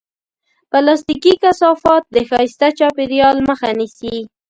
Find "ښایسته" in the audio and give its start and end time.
2.29-2.67